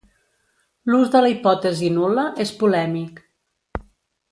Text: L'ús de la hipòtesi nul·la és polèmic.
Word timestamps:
L'ús 0.91 1.11
de 1.15 1.21
la 1.25 1.29
hipòtesi 1.33 1.91
nul·la 1.99 2.25
és 2.47 2.55
polèmic. 2.65 3.23